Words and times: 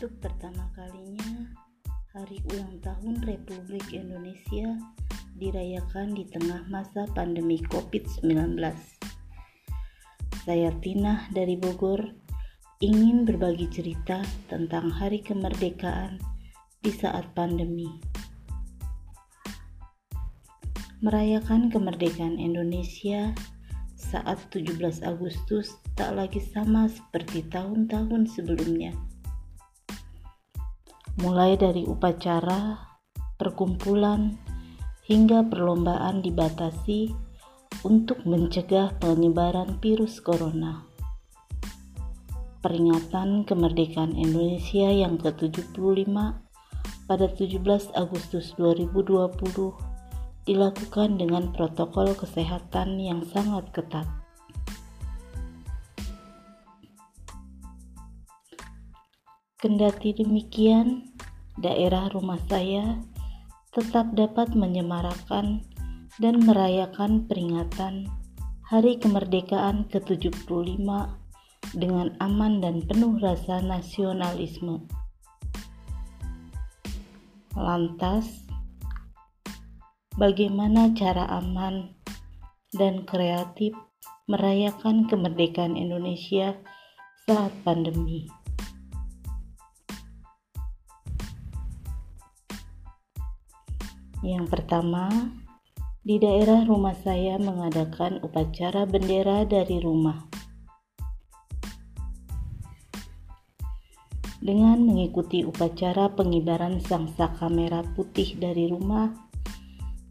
Untuk 0.00 0.32
pertama 0.32 0.64
kalinya, 0.72 1.52
Hari 2.16 2.40
Ulang 2.48 2.80
Tahun 2.80 3.20
Republik 3.20 3.84
Indonesia 3.92 4.80
dirayakan 5.36 6.16
di 6.16 6.24
tengah 6.24 6.64
masa 6.72 7.04
pandemi 7.12 7.60
COVID-19. 7.68 8.56
Saya 10.40 10.72
Tina 10.80 11.28
dari 11.36 11.52
Bogor 11.52 12.00
ingin 12.80 13.28
berbagi 13.28 13.68
cerita 13.68 14.24
tentang 14.48 14.88
Hari 14.88 15.20
Kemerdekaan 15.20 16.16
di 16.80 16.96
saat 16.96 17.28
pandemi. 17.36 18.00
Merayakan 21.04 21.68
kemerdekaan 21.68 22.40
Indonesia 22.40 23.36
saat 24.00 24.40
17 24.48 24.80
Agustus 25.04 25.76
tak 25.92 26.16
lagi 26.16 26.40
sama 26.40 26.88
seperti 26.88 27.44
tahun-tahun 27.52 28.32
sebelumnya 28.32 28.96
mulai 31.18 31.58
dari 31.58 31.82
upacara, 31.82 32.78
perkumpulan, 33.34 34.38
hingga 35.10 35.42
perlombaan 35.42 36.22
dibatasi 36.22 37.10
untuk 37.82 38.22
mencegah 38.22 38.94
penyebaran 39.02 39.82
virus 39.82 40.22
corona. 40.22 40.86
Peringatan 42.60 43.48
kemerdekaan 43.48 44.14
Indonesia 44.14 44.92
yang 44.92 45.16
ke-75 45.16 46.12
pada 47.08 47.26
17 47.26 47.58
Agustus 47.96 48.54
2020 48.54 50.44
dilakukan 50.44 51.10
dengan 51.16 51.50
protokol 51.50 52.12
kesehatan 52.14 53.00
yang 53.00 53.24
sangat 53.24 53.66
ketat. 53.72 54.19
Kendati 59.60 60.16
demikian, 60.16 61.12
daerah 61.60 62.08
rumah 62.16 62.40
saya 62.48 62.96
tetap 63.76 64.08
dapat 64.16 64.56
menyemarakan 64.56 65.60
dan 66.16 66.40
merayakan 66.48 67.28
peringatan 67.28 68.08
Hari 68.64 68.96
Kemerdekaan 68.96 69.84
ke-75 69.92 70.80
dengan 71.76 72.08
aman 72.24 72.64
dan 72.64 72.80
penuh 72.88 73.20
rasa 73.20 73.60
nasionalisme. 73.60 74.88
Lantas, 77.52 78.48
bagaimana 80.16 80.96
cara 80.96 81.28
aman 81.36 81.92
dan 82.72 83.04
kreatif 83.04 83.76
merayakan 84.24 85.04
kemerdekaan 85.04 85.76
Indonesia 85.76 86.56
saat 87.28 87.52
pandemi? 87.60 88.39
Yang 94.20 94.52
pertama, 94.52 95.08
di 96.04 96.20
daerah 96.20 96.64
rumah 96.68 96.96
saya 97.00 97.40
mengadakan 97.40 98.20
upacara 98.20 98.84
bendera 98.84 99.48
dari 99.48 99.80
rumah. 99.80 100.28
Dengan 104.40 104.80
mengikuti 104.80 105.44
upacara 105.44 106.08
pengibaran 106.16 106.80
sang 106.80 107.12
saka 107.12 107.52
merah 107.52 107.84
putih 107.92 108.40
dari 108.40 108.72
rumah, 108.72 109.12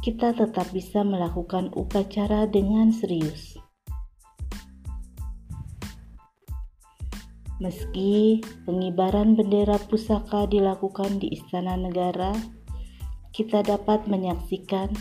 kita 0.00 0.32
tetap 0.32 0.68
bisa 0.72 1.04
melakukan 1.04 1.68
upacara 1.76 2.48
dengan 2.48 2.92
serius. 2.92 3.56
Meski 7.60 8.44
pengibaran 8.68 9.36
bendera 9.36 9.80
pusaka 9.88 10.48
dilakukan 10.48 11.20
di 11.20 11.32
Istana 11.32 11.76
Negara, 11.80 12.32
kita 13.34 13.66
dapat 13.66 14.06
menyaksikan 14.06 14.94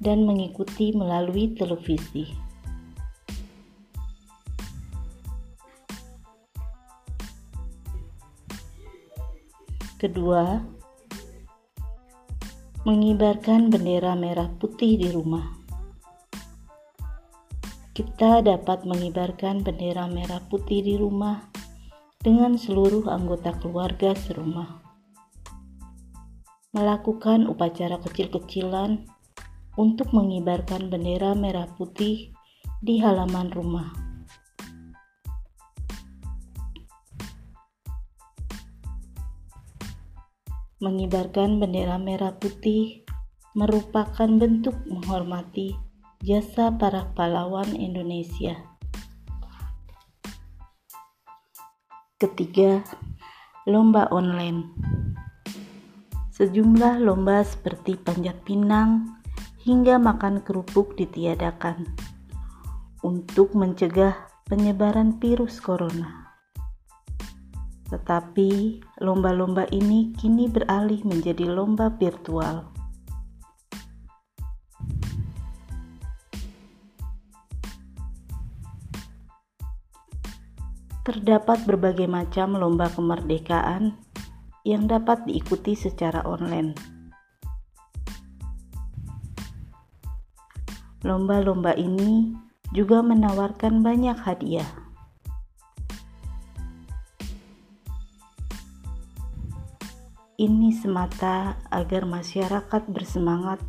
dan 0.00 0.24
mengikuti 0.24 0.96
melalui 0.96 1.52
televisi. 1.52 2.24
Kedua, 10.00 10.56
mengibarkan 12.88 13.68
bendera 13.68 14.16
merah 14.16 14.48
putih 14.56 14.96
di 14.96 15.12
rumah. 15.12 15.52
Kita 17.92 18.40
dapat 18.40 18.88
mengibarkan 18.88 19.60
bendera 19.60 20.08
merah 20.08 20.40
putih 20.48 20.80
di 20.80 20.96
rumah 20.96 21.44
dengan 22.20 22.56
seluruh 22.56 23.08
anggota 23.08 23.56
keluarga 23.56 24.12
serumah 24.12 24.85
melakukan 26.76 27.48
upacara 27.48 27.96
kecil-kecilan 28.04 29.08
untuk 29.80 30.12
mengibarkan 30.12 30.92
bendera 30.92 31.32
merah 31.32 31.64
putih 31.72 32.36
di 32.84 33.00
halaman 33.00 33.48
rumah. 33.48 33.96
Mengibarkan 40.84 41.56
bendera 41.56 41.96
merah 41.96 42.36
putih 42.36 43.08
merupakan 43.56 44.28
bentuk 44.28 44.76
menghormati 44.84 45.72
jasa 46.20 46.68
para 46.76 47.08
pahlawan 47.16 47.72
Indonesia. 47.72 48.60
Ketiga, 52.20 52.84
lomba 53.64 54.12
online. 54.12 54.95
Sejumlah 56.36 57.00
lomba 57.00 57.40
seperti 57.40 57.96
panjat 57.96 58.36
pinang 58.44 59.08
hingga 59.64 59.96
makan 59.96 60.44
kerupuk 60.44 60.92
ditiadakan 60.92 61.88
untuk 63.00 63.56
mencegah 63.56 64.12
penyebaran 64.44 65.16
virus 65.16 65.64
corona. 65.64 66.36
Tetapi 67.88 68.84
lomba-lomba 69.00 69.64
ini 69.72 70.12
kini 70.12 70.44
beralih 70.52 71.00
menjadi 71.08 71.48
lomba 71.48 71.88
virtual. 71.96 72.68
Terdapat 81.00 81.64
berbagai 81.64 82.04
macam 82.04 82.60
lomba 82.60 82.92
kemerdekaan 82.92 83.96
yang 84.66 84.90
dapat 84.90 85.22
diikuti 85.30 85.78
secara 85.78 86.26
online. 86.26 86.74
Lomba-lomba 91.06 91.70
ini 91.78 92.34
juga 92.74 92.98
menawarkan 92.98 93.78
banyak 93.78 94.18
hadiah. 94.18 94.66
Ini 100.36 100.74
semata 100.74 101.56
agar 101.70 102.04
masyarakat 102.04 102.82
bersemangat 102.90 103.62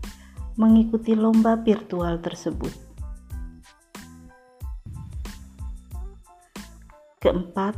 mengikuti 0.58 1.14
lomba 1.14 1.56
virtual 1.62 2.18
tersebut. 2.20 2.74
Keempat, 7.22 7.78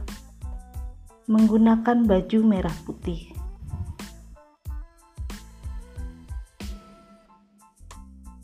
menggunakan 1.30 2.10
baju 2.10 2.40
merah 2.42 2.74
putih. 2.90 3.30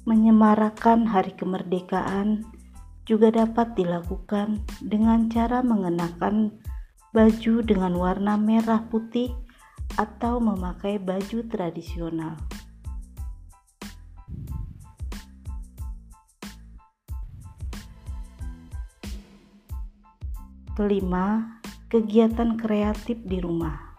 Menyemarakan 0.05 1.09
hari 1.09 1.33
kemerdekaan 1.33 2.45
juga 3.09 3.33
dapat 3.33 3.73
dilakukan 3.73 4.61
dengan 4.85 5.33
cara 5.33 5.65
mengenakan 5.65 6.61
baju 7.09 7.65
dengan 7.65 7.97
warna 7.97 8.37
merah 8.37 8.85
putih 8.85 9.33
atau 9.97 10.37
memakai 10.37 11.01
baju 11.01 11.41
tradisional. 11.49 12.37
Kelima, 20.77 21.64
kegiatan 21.95 22.59
kreatif 22.59 23.23
di 23.23 23.39
rumah. 23.39 23.95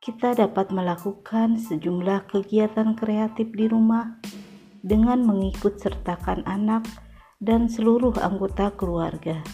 Kita 0.00 0.32
dapat 0.32 0.72
melakukan 0.72 1.60
sejumlah 1.60 2.32
kegiatan 2.32 2.96
kreatif 2.96 3.52
di 3.52 3.68
rumah 3.68 4.16
dengan 4.80 5.20
mengikut 5.20 5.76
sertakan 5.76 6.40
anak 6.48 6.88
dan 7.44 7.68
seluruh 7.68 8.16
anggota 8.24 8.72
keluarga. 8.72 9.44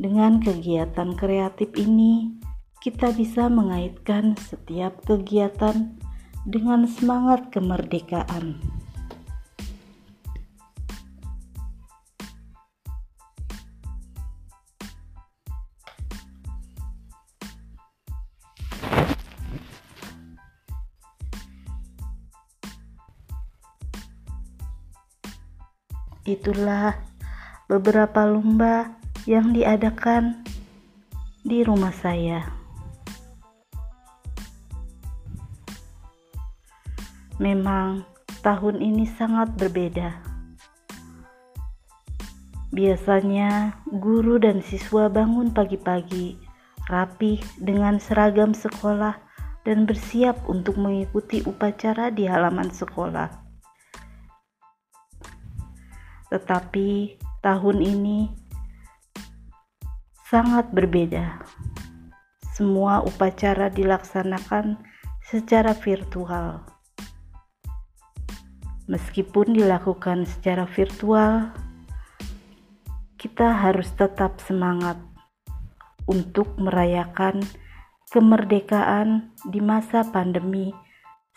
Dengan 0.00 0.40
kegiatan 0.40 1.12
kreatif 1.20 1.68
ini, 1.76 2.32
kita 2.80 3.12
bisa 3.12 3.52
mengaitkan 3.52 4.40
setiap 4.40 5.04
kegiatan 5.04 6.00
dengan 6.48 6.88
semangat 6.88 7.52
kemerdekaan. 7.52 8.79
Itulah 26.30 26.94
beberapa 27.66 28.22
lomba 28.22 28.94
yang 29.26 29.50
diadakan 29.50 30.46
di 31.42 31.66
rumah 31.66 31.90
saya. 31.90 32.46
Memang 37.42 38.06
tahun 38.46 38.78
ini 38.78 39.10
sangat 39.18 39.58
berbeda. 39.58 40.22
Biasanya 42.70 43.82
guru 43.90 44.38
dan 44.38 44.62
siswa 44.62 45.10
bangun 45.10 45.50
pagi-pagi, 45.50 46.38
rapi 46.86 47.42
dengan 47.58 47.98
seragam 47.98 48.54
sekolah 48.54 49.18
dan 49.66 49.82
bersiap 49.82 50.46
untuk 50.46 50.78
mengikuti 50.78 51.42
upacara 51.42 52.14
di 52.14 52.30
halaman 52.30 52.70
sekolah. 52.70 53.49
Tetapi 56.30 57.18
tahun 57.42 57.78
ini 57.82 58.30
sangat 60.30 60.70
berbeda. 60.70 61.42
Semua 62.54 63.02
upacara 63.02 63.66
dilaksanakan 63.66 64.78
secara 65.26 65.74
virtual. 65.74 66.62
Meskipun 68.90 69.54
dilakukan 69.54 70.26
secara 70.26 70.66
virtual, 70.66 71.50
kita 73.18 73.54
harus 73.54 73.90
tetap 73.94 74.42
semangat 74.42 74.98
untuk 76.10 76.58
merayakan 76.58 77.42
kemerdekaan 78.10 79.30
di 79.46 79.62
masa 79.62 80.02
pandemi 80.02 80.74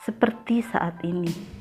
seperti 0.01 0.65
saat 0.65 0.97
ini. 1.05 1.52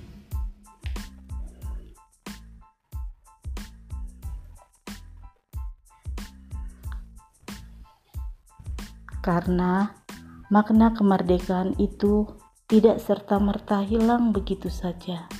Karena 9.22 9.86
makna 10.50 10.90
kemerdekaan 10.90 11.78
itu 11.78 12.26
tidak 12.66 12.98
serta-merta 12.98 13.86
hilang 13.86 14.34
begitu 14.34 14.66
saja. 14.66 15.30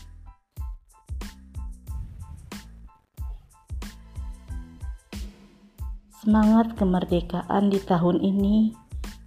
Semangat 6.23 6.79
kemerdekaan 6.79 7.75
di 7.75 7.83
tahun 7.83 8.23
ini, 8.23 8.79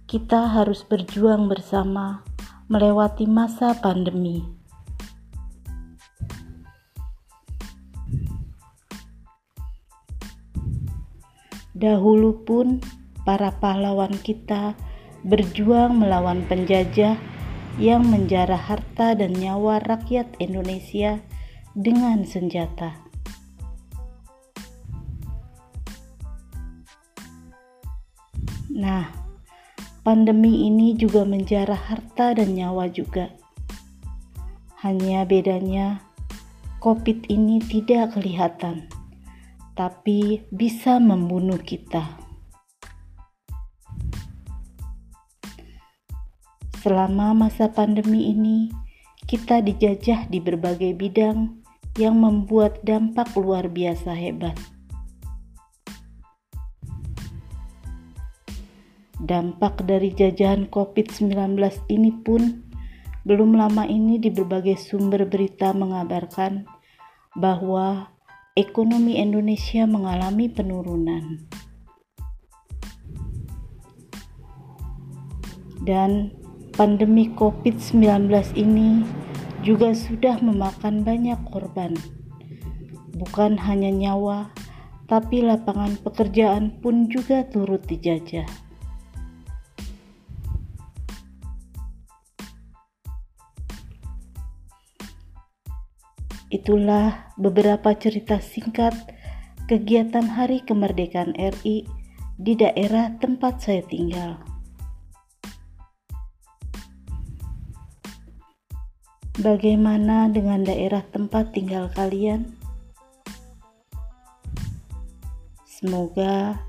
kita 0.08 0.48
harus 0.48 0.80
berjuang 0.80 1.52
bersama 1.52 2.24
melewati 2.72 3.28
masa 3.28 3.76
pandemi. 3.76 4.40
Dahulu 11.76 12.48
pun, 12.48 12.80
para 13.26 13.50
pahlawan 13.58 14.14
kita 14.22 14.78
berjuang 15.26 15.98
melawan 15.98 16.46
penjajah 16.46 17.18
yang 17.76 18.06
menjarah 18.06 18.56
harta 18.56 19.18
dan 19.18 19.34
nyawa 19.34 19.82
rakyat 19.82 20.30
Indonesia 20.38 21.18
dengan 21.74 22.22
senjata. 22.22 23.04
Nah, 28.76 29.08
pandemi 30.06 30.68
ini 30.70 30.94
juga 30.94 31.26
menjarah 31.26 31.80
harta 31.80 32.32
dan 32.38 32.54
nyawa 32.54 32.86
juga. 32.88 33.34
Hanya 34.86 35.26
bedanya, 35.26 36.00
COVID 36.78 37.26
ini 37.32 37.58
tidak 37.64 38.14
kelihatan, 38.14 38.86
tapi 39.74 40.44
bisa 40.52 41.00
membunuh 41.00 41.58
kita. 41.58 42.25
Selama 46.86 47.34
masa 47.34 47.66
pandemi 47.66 48.30
ini, 48.30 48.70
kita 49.26 49.58
dijajah 49.58 50.30
di 50.30 50.38
berbagai 50.38 50.94
bidang 50.94 51.58
yang 51.98 52.14
membuat 52.22 52.78
dampak 52.86 53.26
luar 53.34 53.66
biasa 53.66 54.14
hebat. 54.14 54.54
Dampak 59.18 59.82
dari 59.82 60.14
jajahan 60.14 60.70
COVID-19 60.70 61.58
ini 61.90 62.14
pun 62.22 62.62
belum 63.26 63.58
lama 63.58 63.82
ini 63.90 64.22
di 64.22 64.30
berbagai 64.30 64.78
sumber 64.78 65.26
berita 65.26 65.74
mengabarkan 65.74 66.70
bahwa 67.34 68.14
ekonomi 68.54 69.18
Indonesia 69.18 69.90
mengalami 69.90 70.46
penurunan. 70.46 71.50
Dan 75.82 76.45
pandemi 76.76 77.32
COVID-19 77.32 78.28
ini 78.52 79.00
juga 79.64 79.96
sudah 79.96 80.36
memakan 80.44 81.00
banyak 81.00 81.40
korban. 81.48 81.96
Bukan 83.16 83.56
hanya 83.64 83.88
nyawa, 83.88 84.52
tapi 85.08 85.40
lapangan 85.40 85.96
pekerjaan 86.04 86.76
pun 86.84 87.08
juga 87.08 87.48
turut 87.48 87.80
dijajah. 87.88 88.44
Itulah 96.52 97.32
beberapa 97.40 97.96
cerita 97.96 98.38
singkat 98.38 98.94
kegiatan 99.66 100.28
Hari 100.28 100.62
Kemerdekaan 100.62 101.34
RI 101.34 101.88
di 102.36 102.52
daerah 102.54 103.16
tempat 103.16 103.64
saya 103.64 103.82
tinggal. 103.82 104.55
Bagaimana 109.46 110.26
dengan 110.26 110.66
daerah 110.66 111.06
tempat 111.14 111.54
tinggal 111.54 111.86
kalian? 111.94 112.50
Semoga 115.62 116.66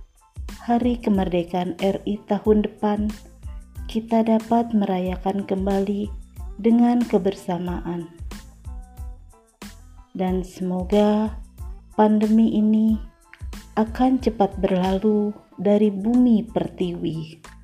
Hari 0.61 1.01
Kemerdekaan 1.01 1.73
RI 1.81 2.21
tahun 2.29 2.69
depan 2.69 3.09
kita 3.89 4.21
dapat 4.21 4.77
merayakan 4.77 5.49
kembali 5.49 6.05
dengan 6.61 7.01
kebersamaan 7.01 8.13
dan 10.13 10.45
semoga 10.45 11.33
pandemi 11.97 12.61
ini 12.61 13.01
akan 13.73 14.21
cepat 14.21 14.53
berlalu 14.61 15.33
dari 15.57 15.89
bumi 15.89 16.45
pertiwi. 16.45 17.56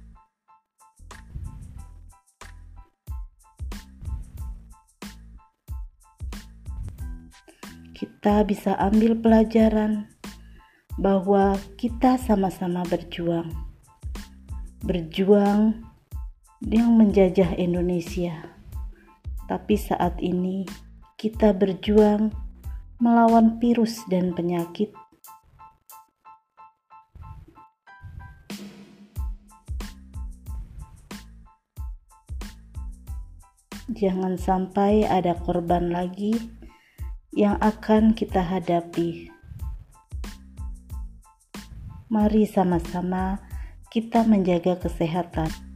Kita 8.24 8.40
bisa 8.48 8.72
ambil 8.80 9.20
pelajaran 9.20 10.08
bahwa 10.96 11.60
kita 11.76 12.16
sama-sama 12.16 12.80
berjuang. 12.88 13.52
Berjuang 14.80 15.84
yang 16.64 16.96
menjajah 16.96 17.52
Indonesia. 17.60 18.56
Tapi 19.52 19.76
saat 19.76 20.24
ini 20.24 20.64
kita 21.20 21.52
berjuang 21.52 22.32
melawan 23.04 23.60
virus 23.60 24.00
dan 24.08 24.32
penyakit. 24.32 24.96
Jangan 33.92 34.40
sampai 34.40 35.12
ada 35.12 35.36
korban 35.44 35.92
lagi 35.92 36.63
yang 37.34 37.58
akan 37.62 38.14
kita 38.14 38.42
hadapi. 38.42 39.34
Mari 42.14 42.46
sama-sama 42.46 43.42
kita 43.90 44.22
menjaga 44.22 44.78
kesehatan. 44.78 45.73